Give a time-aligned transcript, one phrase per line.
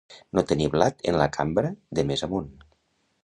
[0.37, 2.51] No tenir blat en la cambra de més amunt.